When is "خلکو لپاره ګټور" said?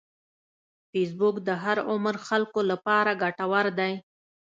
2.27-3.65